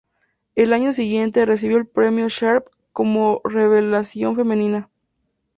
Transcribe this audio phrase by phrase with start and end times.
[0.55, 4.89] El año siguiente, recibió el "Premio Sharp" como revelación femenina.